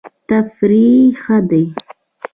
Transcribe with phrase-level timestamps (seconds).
[0.29, 1.63] تفریح ښه دی.